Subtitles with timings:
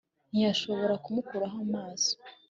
[0.31, 2.11] ntiyashoboraga kumukuraho amaso